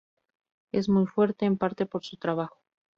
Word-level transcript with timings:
Es 0.71 0.89
muy 0.89 1.05
fuerte, 1.05 1.45
en 1.45 1.59
parte 1.59 1.85
por 1.85 2.03
su 2.03 2.17
trabajo. 2.17 2.59